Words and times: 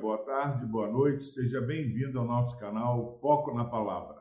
boa 0.00 0.16
tarde, 0.16 0.64
boa 0.64 0.88
noite, 0.88 1.26
seja 1.26 1.60
bem-vindo 1.60 2.18
ao 2.18 2.24
nosso 2.24 2.58
canal 2.58 3.18
Foco 3.20 3.54
na 3.54 3.66
Palavra. 3.66 4.16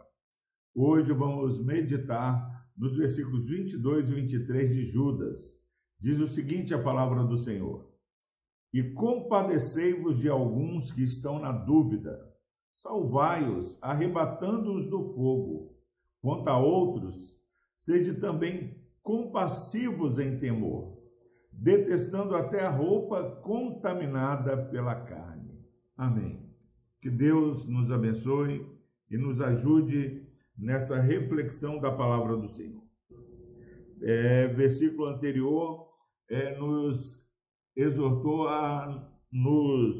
Hoje 0.75 1.13
vamos 1.13 1.63
meditar 1.63 2.67
nos 2.77 2.97
versículos 2.97 3.47
22 3.47 4.09
e 4.09 4.13
23 4.13 4.69
de 4.75 4.85
Judas. 4.87 5.39
Diz 5.97 6.19
o 6.19 6.27
seguinte 6.27 6.73
a 6.73 6.83
palavra 6.83 7.23
do 7.23 7.37
Senhor: 7.37 7.89
E 8.73 8.91
compadecei-vos 8.91 10.19
de 10.19 10.27
alguns 10.27 10.91
que 10.91 11.01
estão 11.01 11.39
na 11.39 11.53
dúvida, 11.53 12.19
salvai-os, 12.75 13.77
arrebatando-os 13.81 14.89
do 14.89 15.13
fogo. 15.13 15.77
Quanto 16.21 16.49
a 16.49 16.59
outros, 16.59 17.39
sede 17.77 18.15
também 18.15 18.77
compassivos 19.01 20.19
em 20.19 20.37
temor 20.37 20.99
detestando 21.51 22.35
até 22.35 22.65
a 22.65 22.69
roupa 22.69 23.37
contaminada 23.41 24.57
pela 24.65 24.95
carne. 24.95 25.48
Amém. 25.99 26.39
Que 27.01 27.09
Deus 27.09 27.67
nos 27.67 27.91
abençoe 27.91 28.65
e 29.11 29.17
nos 29.17 29.41
ajude 29.41 30.25
nessa 30.57 30.97
reflexão 30.97 31.77
da 31.77 31.91
palavra 31.91 32.37
do 32.37 32.47
Senhor. 32.49 32.81
É, 34.01 34.47
versículo 34.47 35.07
anterior 35.07 35.91
é, 36.29 36.57
nos 36.57 37.21
exortou 37.75 38.47
a 38.47 39.11
nos 39.29 39.97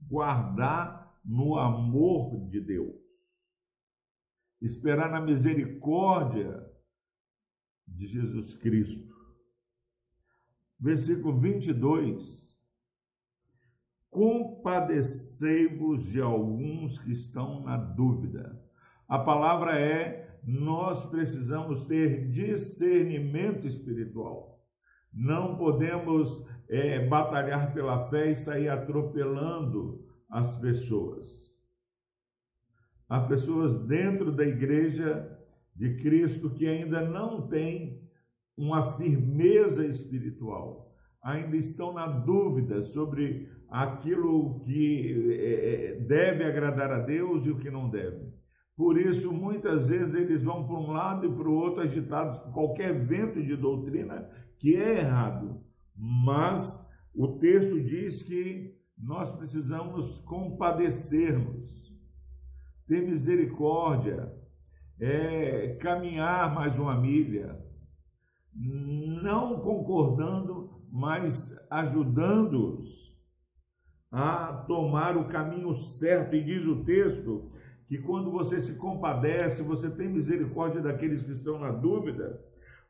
guardar 0.00 1.16
no 1.24 1.56
amor 1.56 2.48
de 2.48 2.60
Deus, 2.60 3.00
esperar 4.60 5.08
na 5.08 5.20
misericórdia 5.20 6.68
de 7.86 8.08
Jesus 8.08 8.56
Cristo 8.56 9.12
versículo 10.82 11.38
22. 11.38 12.42
Compadecei-vos 14.12 16.04
de 16.04 16.20
alguns 16.20 16.98
que 16.98 17.12
estão 17.12 17.62
na 17.62 17.78
dúvida. 17.78 18.60
A 19.08 19.18
palavra 19.18 19.80
é: 19.80 20.38
nós 20.44 21.06
precisamos 21.06 21.86
ter 21.86 22.30
discernimento 22.30 23.66
espiritual. 23.66 24.62
Não 25.10 25.56
podemos 25.56 26.44
é, 26.68 27.08
batalhar 27.08 27.72
pela 27.72 28.10
fé 28.10 28.32
e 28.32 28.36
sair 28.36 28.68
atropelando 28.68 30.04
as 30.28 30.56
pessoas. 30.56 31.26
Há 33.08 33.18
pessoas 33.20 33.82
dentro 33.86 34.30
da 34.30 34.44
igreja 34.44 35.38
de 35.74 35.96
Cristo 36.02 36.50
que 36.50 36.66
ainda 36.66 37.00
não 37.00 37.48
têm 37.48 38.06
uma 38.54 38.94
firmeza 38.98 39.86
espiritual, 39.86 40.91
ainda 41.22 41.56
estão 41.56 41.92
na 41.92 42.06
dúvida 42.06 42.82
sobre 42.82 43.48
aquilo 43.70 44.60
que 44.60 45.30
é, 45.30 45.94
é, 45.94 46.00
deve 46.00 46.44
agradar 46.44 46.90
a 46.90 46.98
Deus 46.98 47.46
e 47.46 47.50
o 47.50 47.58
que 47.58 47.70
não 47.70 47.88
deve. 47.88 48.32
Por 48.76 48.98
isso, 48.98 49.32
muitas 49.32 49.88
vezes 49.88 50.14
eles 50.14 50.42
vão 50.42 50.66
para 50.66 50.76
um 50.76 50.90
lado 50.90 51.26
e 51.26 51.32
para 51.34 51.48
o 51.48 51.54
outro 51.54 51.82
agitados 51.82 52.38
por 52.40 52.52
qualquer 52.52 53.06
vento 53.06 53.42
de 53.42 53.56
doutrina 53.56 54.28
que 54.58 54.74
é 54.74 54.98
errado. 54.98 55.60
Mas 55.96 56.84
o 57.14 57.38
texto 57.38 57.80
diz 57.80 58.22
que 58.22 58.74
nós 58.98 59.30
precisamos 59.36 60.18
compadecermos, 60.20 61.92
ter 62.86 63.02
misericórdia, 63.02 64.32
é, 64.98 65.76
caminhar 65.80 66.54
mais 66.54 66.78
uma 66.78 66.98
milha, 66.98 67.58
não 68.54 69.60
concordando, 69.60 70.51
mas 70.92 71.56
ajudando-os 71.70 72.86
a 74.10 74.64
tomar 74.68 75.16
o 75.16 75.26
caminho 75.26 75.74
certo. 75.74 76.36
E 76.36 76.44
diz 76.44 76.66
o 76.66 76.84
texto 76.84 77.50
que 77.88 77.96
quando 77.96 78.30
você 78.30 78.60
se 78.60 78.74
compadece, 78.74 79.62
você 79.62 79.90
tem 79.90 80.10
misericórdia 80.10 80.82
daqueles 80.82 81.24
que 81.24 81.32
estão 81.32 81.58
na 81.58 81.72
dúvida, 81.72 82.38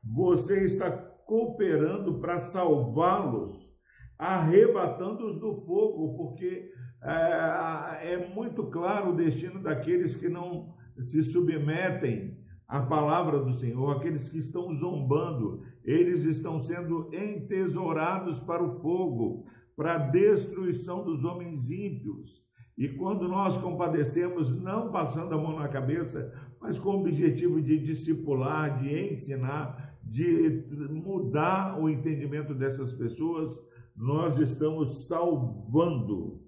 você 0.02 0.64
está 0.64 0.90
cooperando 0.90 2.18
para 2.18 2.40
salvá-los, 2.40 3.72
arrebatando-os 4.18 5.38
do 5.38 5.64
fogo, 5.64 6.16
porque 6.16 6.72
é, 7.04 8.14
é 8.14 8.34
muito 8.34 8.64
claro 8.64 9.10
o 9.10 9.16
destino 9.16 9.62
daqueles 9.62 10.16
que 10.16 10.28
não 10.28 10.74
se 10.98 11.22
submetem 11.22 12.36
a 12.66 12.80
palavra 12.80 13.38
do 13.38 13.52
Senhor, 13.54 13.96
aqueles 13.96 14.28
que 14.28 14.38
estão 14.38 14.74
zombando, 14.74 15.62
eles 15.84 16.24
estão 16.24 16.60
sendo 16.60 17.10
entesourados 17.14 18.38
para 18.40 18.62
o 18.62 18.80
fogo, 18.80 19.44
para 19.76 19.94
a 19.94 19.98
destruição 19.98 21.04
dos 21.04 21.24
homens 21.24 21.70
ímpios. 21.70 22.42
E 22.76 22.88
quando 22.88 23.28
nós 23.28 23.56
compadecemos, 23.58 24.50
não 24.62 24.90
passando 24.90 25.34
a 25.34 25.38
mão 25.38 25.58
na 25.58 25.68
cabeça, 25.68 26.32
mas 26.60 26.78
com 26.78 26.90
o 26.90 27.00
objetivo 27.00 27.60
de 27.60 27.78
discipular, 27.78 28.80
de 28.80 29.12
ensinar, 29.12 29.98
de 30.02 30.64
mudar 30.90 31.78
o 31.80 31.88
entendimento 31.88 32.54
dessas 32.54 32.94
pessoas, 32.94 33.58
nós 33.94 34.38
estamos 34.38 35.06
salvando 35.06 36.40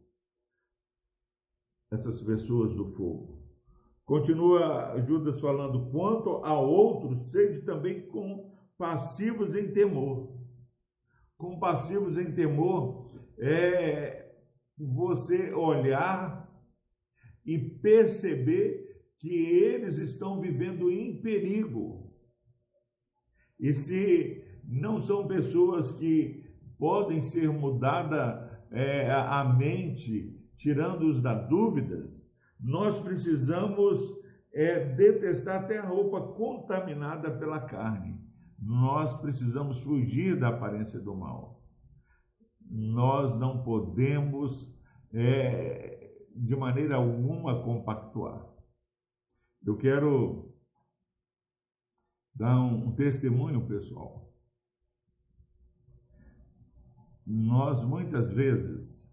essas 1.92 2.22
pessoas 2.22 2.74
do 2.74 2.86
fogo. 2.86 3.44
Continua 4.04 5.00
Judas 5.06 5.40
falando, 5.40 5.90
quanto 5.90 6.44
a 6.44 6.58
outros, 6.58 7.30
sede 7.30 7.62
também 7.62 8.06
compassivos 8.76 9.54
em 9.54 9.72
temor. 9.72 10.34
Compassivos 11.36 12.18
em 12.18 12.32
temor 12.32 13.12
é 13.38 14.32
você 14.76 15.52
olhar 15.52 16.50
e 17.44 17.58
perceber 17.58 19.04
que 19.18 19.32
eles 19.32 19.98
estão 19.98 20.40
vivendo 20.40 20.90
em 20.90 21.20
perigo. 21.20 22.12
E 23.58 23.72
se 23.72 24.42
não 24.64 25.00
são 25.00 25.26
pessoas 25.26 25.92
que 25.92 26.44
podem 26.78 27.22
ser 27.22 27.48
mudadas 27.50 28.50
é, 28.70 29.10
a 29.10 29.44
mente, 29.44 30.36
tirando-os 30.58 31.22
das 31.22 31.48
dúvidas, 31.48 32.24
nós 32.58 32.98
precisamos 32.98 33.98
é, 34.52 34.84
detestar 34.94 35.62
até 35.62 35.78
a 35.78 35.86
roupa 35.86 36.20
contaminada 36.34 37.30
pela 37.30 37.60
carne. 37.60 38.23
Nós 38.58 39.14
precisamos 39.20 39.80
fugir 39.80 40.38
da 40.38 40.48
aparência 40.48 41.00
do 41.00 41.14
mal. 41.14 41.62
Nós 42.60 43.38
não 43.38 43.62
podemos, 43.62 44.74
é, 45.12 46.12
de 46.34 46.56
maneira 46.56 46.96
alguma, 46.96 47.62
compactuar. 47.62 48.46
Eu 49.64 49.76
quero 49.76 50.54
dar 52.34 52.58
um, 52.58 52.88
um 52.88 52.94
testemunho 52.94 53.66
pessoal. 53.66 54.32
Nós 57.26 57.82
muitas 57.84 58.32
vezes 58.32 59.10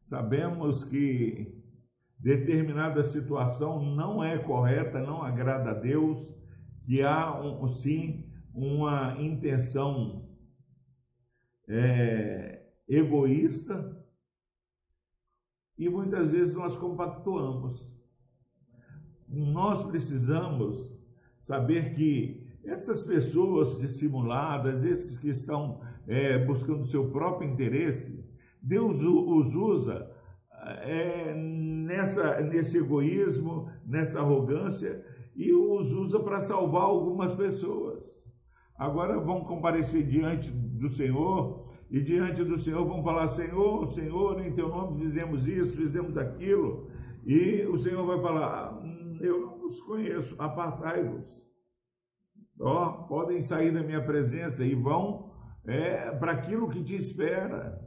sabemos 0.00 0.84
que 0.84 1.62
determinada 2.18 3.04
situação 3.04 3.82
não 3.82 4.22
é 4.22 4.38
correta, 4.38 5.00
não 5.00 5.22
agrada 5.22 5.70
a 5.70 5.74
Deus, 5.74 6.20
que 6.84 7.02
há 7.02 7.40
um, 7.40 7.66
sim 7.68 8.30
uma 8.54 9.20
intenção 9.20 10.28
é, 11.66 12.62
egoísta 12.88 14.04
e 15.76 15.88
muitas 15.88 16.30
vezes 16.30 16.54
nós 16.54 16.76
compactuamos. 16.76 17.92
Nós 19.28 19.84
precisamos 19.86 20.96
saber 21.38 21.94
que 21.94 22.46
essas 22.64 23.02
pessoas 23.02 23.78
dissimuladas, 23.78 24.84
esses 24.84 25.18
que 25.18 25.28
estão 25.30 25.80
é, 26.06 26.38
buscando 26.38 26.86
seu 26.86 27.10
próprio 27.10 27.50
interesse, 27.50 28.24
Deus 28.62 28.96
os 29.00 29.54
usa 29.54 30.10
é, 30.82 31.34
nessa, 31.34 32.40
nesse 32.40 32.78
egoísmo, 32.78 33.70
nessa 33.84 34.20
arrogância 34.20 35.04
e 35.36 35.52
os 35.52 35.92
usa 35.92 36.20
para 36.20 36.40
salvar 36.40 36.82
algumas 36.82 37.34
pessoas. 37.34 38.04
Agora 38.76 39.20
vão 39.20 39.44
comparecer 39.44 40.06
diante 40.06 40.50
do 40.50 40.88
Senhor 40.88 41.72
e 41.90 42.00
diante 42.00 42.42
do 42.42 42.58
Senhor 42.58 42.84
vão 42.84 43.02
falar: 43.02 43.28
Senhor, 43.28 43.86
Senhor, 43.88 44.40
em 44.40 44.52
teu 44.52 44.68
nome 44.68 44.98
fizemos 44.98 45.46
isso, 45.46 45.76
fizemos 45.76 46.16
aquilo. 46.16 46.88
E 47.24 47.64
o 47.66 47.78
Senhor 47.78 48.04
vai 48.04 48.20
falar: 48.20 48.80
Eu 49.20 49.40
não 49.40 49.64
os 49.64 49.80
conheço, 49.80 50.34
apartai-vos. 50.38 51.26
Ó, 52.60 53.06
podem 53.08 53.42
sair 53.42 53.72
da 53.72 53.82
minha 53.82 54.04
presença 54.04 54.64
e 54.64 54.74
vão 54.74 55.32
é, 55.66 56.10
para 56.12 56.32
aquilo 56.32 56.68
que 56.68 56.82
te 56.82 56.94
espera 56.94 57.84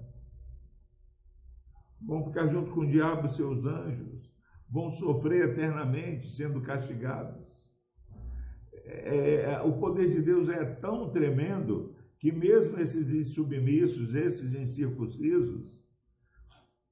vão 2.01 2.23
ficar 2.25 2.47
junto 2.47 2.71
com 2.71 2.81
o 2.81 2.87
diabo 2.87 3.27
e 3.27 3.35
seus 3.35 3.65
anjos, 3.65 4.26
vão 4.69 4.91
sofrer 4.91 5.49
eternamente 5.49 6.27
sendo 6.35 6.61
castigados. 6.61 7.45
É, 8.85 9.51
é, 9.51 9.61
o 9.61 9.77
poder 9.79 10.09
de 10.09 10.21
Deus 10.21 10.47
é 10.49 10.63
tão 10.65 11.09
tremendo 11.09 11.95
que 12.19 12.31
mesmo 12.31 12.79
esses 12.79 13.11
insubmissos, 13.11 14.13
esses 14.15 14.53
incircuncisos, 14.53 15.77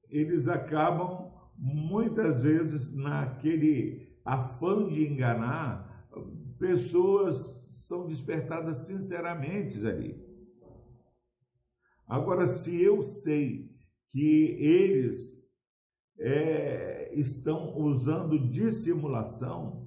eles 0.08 0.46
acabam 0.46 1.32
muitas 1.58 2.42
vezes 2.42 2.94
naquele 2.94 4.14
afã 4.24 4.86
de 4.88 5.06
enganar, 5.06 6.08
pessoas 6.58 7.36
são 7.86 8.06
despertadas 8.06 8.86
sinceramente 8.86 9.84
ali. 9.86 10.24
Agora, 12.06 12.46
se 12.46 12.80
eu 12.80 13.02
sei 13.02 13.70
que 14.12 14.56
eles 14.60 15.35
é, 16.18 17.12
estão 17.14 17.76
usando 17.76 18.38
dissimulação, 18.50 19.86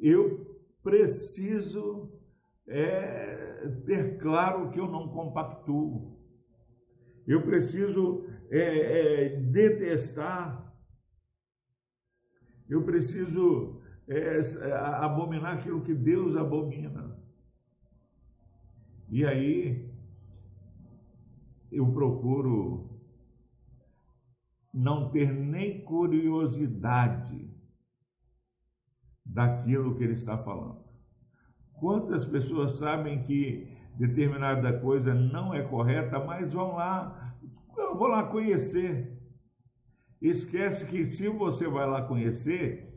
eu 0.00 0.56
preciso 0.82 2.12
é, 2.66 3.68
ter 3.86 4.18
claro 4.18 4.70
que 4.70 4.78
eu 4.78 4.88
não 4.88 5.08
compactuo. 5.08 6.18
Eu 7.26 7.42
preciso 7.42 8.26
é, 8.50 9.26
é, 9.26 9.28
detestar. 9.40 10.72
Eu 12.68 12.84
preciso 12.84 13.80
é, 14.06 14.40
abominar 14.72 15.58
aquilo 15.58 15.82
que 15.82 15.94
Deus 15.94 16.36
abomina. 16.36 17.18
E 19.10 19.24
aí 19.24 19.90
eu 21.70 21.90
procuro 21.92 22.97
não 24.78 25.10
ter 25.10 25.32
nem 25.32 25.82
curiosidade 25.82 27.52
daquilo 29.26 29.96
que 29.96 30.04
ele 30.04 30.12
está 30.12 30.38
falando. 30.38 30.84
Quantas 31.72 32.24
pessoas 32.24 32.78
sabem 32.78 33.20
que 33.22 33.76
determinada 33.96 34.78
coisa 34.78 35.12
não 35.12 35.52
é 35.52 35.62
correta, 35.62 36.24
mas 36.24 36.52
vão 36.52 36.76
lá, 36.76 37.36
eu 37.76 37.98
vou 37.98 38.06
lá 38.06 38.22
conhecer. 38.22 39.18
Esquece 40.22 40.86
que 40.86 41.04
se 41.04 41.28
você 41.28 41.66
vai 41.66 41.86
lá 41.88 42.02
conhecer, 42.02 42.88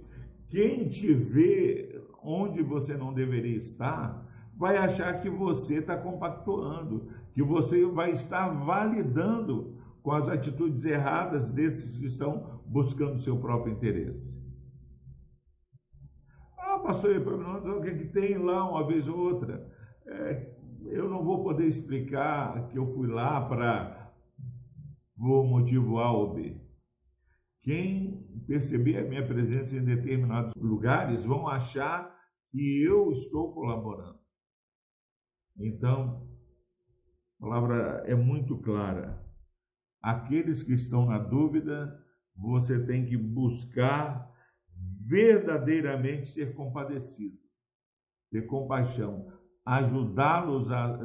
quem 0.50 0.88
te 0.88 1.12
vê 1.16 2.00
onde 2.22 2.62
você 2.62 2.96
não 2.96 3.12
deveria 3.12 3.58
estar, 3.58 4.24
vai 4.56 4.78
achar 4.78 5.20
que 5.20 5.30
você 5.32 5.78
está 5.80 5.98
compactuando, 5.98 7.12
que 7.34 7.42
você 7.42 7.84
vai 7.88 8.12
estar 8.12 8.50
validando 8.50 9.81
com 10.02 10.12
as 10.12 10.28
atitudes 10.28 10.84
erradas 10.84 11.52
desses 11.52 11.98
que 11.98 12.06
estão 12.06 12.62
buscando 12.66 13.22
seu 13.22 13.40
próprio 13.40 13.74
interesse. 13.74 14.40
Ah, 16.58 16.80
pastor, 16.80 17.18
o 17.18 17.82
que, 17.82 17.90
é 17.90 17.98
que 17.98 18.06
tem 18.06 18.38
lá 18.38 18.70
uma 18.70 18.86
vez 18.88 19.08
ou 19.08 19.18
outra? 19.18 19.70
É, 20.06 20.56
eu 20.86 21.10
não 21.10 21.24
vou 21.24 21.44
poder 21.44 21.68
explicar 21.68 22.68
que 22.70 22.78
eu 22.78 22.88
fui 22.94 23.08
lá 23.08 23.42
para 23.48 24.12
o 25.18 25.44
motivo 25.44 26.00
A 26.00 26.12
ou 26.12 26.34
B. 26.34 26.60
Quem 27.62 28.26
perceber 28.48 28.98
a 28.98 29.08
minha 29.08 29.26
presença 29.26 29.76
em 29.76 29.86
determinados 29.86 30.54
lugares 30.56 31.24
vão 31.24 31.48
achar 31.48 32.12
que 32.50 32.84
eu 32.84 33.12
estou 33.12 33.54
colaborando. 33.54 34.20
Então, 35.58 36.22
a 37.40 37.42
palavra 37.42 38.04
é 38.06 38.16
muito 38.16 38.58
clara. 38.58 39.31
Aqueles 40.02 40.64
que 40.64 40.74
estão 40.74 41.06
na 41.06 41.18
dúvida, 41.18 42.00
você 42.36 42.84
tem 42.86 43.06
que 43.06 43.16
buscar 43.16 44.32
verdadeiramente 45.02 46.30
ser 46.30 46.56
compadecido, 46.56 47.38
ter 48.32 48.44
compaixão, 48.48 49.32
ajudá-los 49.66 50.72
a, 50.72 51.00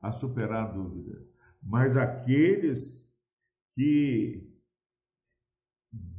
a 0.00 0.12
superar 0.12 0.68
a 0.68 0.72
dúvida. 0.72 1.22
Mas 1.62 1.96
aqueles 1.96 3.08
que 3.74 4.50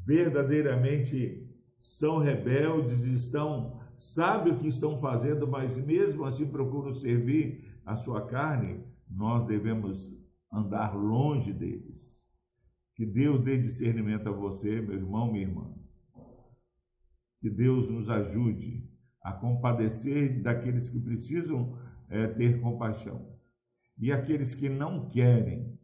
verdadeiramente 0.06 1.50
são 1.80 2.20
rebeldes, 2.20 3.04
estão 3.04 3.82
sabem 4.02 4.54
o 4.54 4.58
que 4.58 4.68
estão 4.68 5.00
fazendo, 5.00 5.48
mas 5.48 5.78
mesmo 5.78 6.26
assim 6.26 6.48
procuram 6.48 6.96
servir 6.96 7.80
a 7.86 7.96
sua 7.96 8.26
carne, 8.26 8.84
nós 9.08 9.46
devemos 9.46 10.12
andar 10.52 10.96
longe 10.96 11.54
deles. 11.54 12.11
Que 12.96 13.06
Deus 13.06 13.42
dê 13.42 13.58
discernimento 13.58 14.28
a 14.28 14.32
você, 14.32 14.82
meu 14.82 14.96
irmão, 14.96 15.32
minha 15.32 15.46
irmã. 15.46 15.74
Que 17.40 17.50
Deus 17.50 17.90
nos 17.90 18.10
ajude 18.10 18.88
a 19.24 19.34
compadecer 19.34 20.42
daqueles 20.42 20.90
que 20.90 21.00
precisam 21.00 21.78
é, 22.10 22.28
ter 22.28 22.60
compaixão. 22.62 23.32
E 23.98 24.12
aqueles 24.12 24.54
que 24.56 24.68
não 24.68 25.10
querem, 25.10 25.80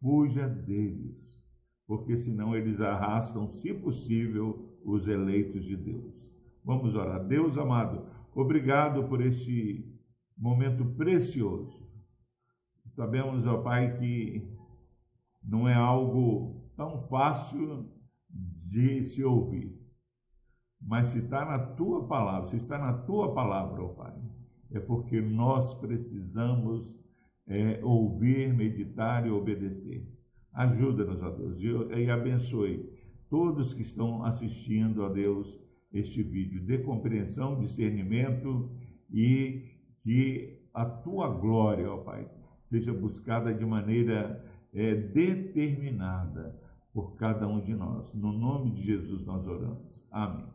fuja 0.00 0.48
deles, 0.48 1.42
porque 1.86 2.16
senão 2.16 2.56
eles 2.56 2.80
arrastam, 2.80 3.48
se 3.48 3.72
possível, 3.74 4.78
os 4.84 5.06
eleitos 5.06 5.64
de 5.64 5.76
Deus. 5.76 6.32
Vamos 6.64 6.94
orar. 6.94 7.24
Deus 7.26 7.56
amado, 7.56 8.06
obrigado 8.34 9.08
por 9.08 9.20
este 9.20 9.92
momento 10.36 10.84
precioso. 10.96 11.82
Sabemos, 12.88 13.46
ó 13.46 13.62
Pai, 13.62 13.96
que 13.98 14.52
não 15.42 15.68
é 15.68 15.74
algo 15.74 16.62
tão 16.76 16.98
fácil 17.08 17.88
de 18.28 19.04
se 19.04 19.22
ouvir. 19.22 19.78
Mas 20.80 21.08
se 21.08 21.18
está 21.18 21.44
na 21.44 21.58
tua 21.58 22.06
palavra, 22.06 22.48
se 22.50 22.56
está 22.56 22.78
na 22.78 22.92
tua 22.92 23.34
palavra, 23.34 23.82
ó 23.82 23.88
Pai, 23.88 24.14
é 24.70 24.80
porque 24.80 25.20
nós 25.20 25.74
precisamos 25.74 26.98
é, 27.46 27.80
ouvir, 27.84 28.52
meditar 28.54 29.26
e 29.26 29.30
obedecer. 29.30 30.08
Ajuda-nos, 30.52 31.22
ó 31.22 31.30
Deus, 31.30 31.58
e, 31.60 32.02
e 32.02 32.10
abençoe 32.10 32.90
todos 33.28 33.72
que 33.72 33.82
estão 33.82 34.24
assistindo, 34.24 35.02
ó 35.02 35.08
Deus, 35.08 35.58
este 35.92 36.22
vídeo. 36.22 36.64
Dê 36.64 36.78
compreensão, 36.78 37.58
discernimento 37.58 38.70
e 39.10 39.62
que 40.02 40.62
a 40.74 40.84
tua 40.84 41.28
glória, 41.28 41.90
ó 41.90 41.98
Pai, 41.98 42.28
seja 42.62 42.92
buscada 42.92 43.52
de 43.54 43.64
maneira 43.64 44.42
é 44.72 44.94
determinada 44.94 46.58
por 46.92 47.16
cada 47.16 47.46
um 47.46 47.60
de 47.60 47.74
nós. 47.74 48.12
No 48.14 48.32
nome 48.32 48.70
de 48.70 48.82
Jesus 48.82 49.24
nós 49.24 49.46
oramos. 49.46 50.06
Amém. 50.10 50.46